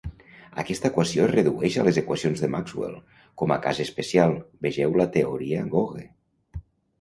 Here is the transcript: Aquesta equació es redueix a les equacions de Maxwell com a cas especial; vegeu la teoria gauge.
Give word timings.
Aquesta 0.61 0.87
equació 0.93 1.25
es 1.25 1.29
redueix 1.31 1.77
a 1.81 1.83
les 1.87 1.99
equacions 2.01 2.41
de 2.45 2.49
Maxwell 2.53 2.95
com 3.43 3.53
a 3.57 3.59
cas 3.67 3.83
especial; 3.85 4.35
vegeu 4.69 4.97
la 5.03 5.07
teoria 5.19 5.63
gauge. 5.77 6.09